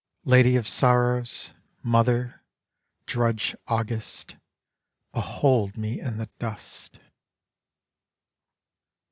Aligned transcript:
__Lady 0.43 0.57
of 0.57 0.67
Sorrows, 0.67 1.53
Mother, 1.83 2.41
Drudge 3.05 3.55
august. 3.67 4.35
Behold 5.13 5.77
me 5.77 5.99
in 5.99 6.17
the 6.17 6.29
dust. 6.39 6.97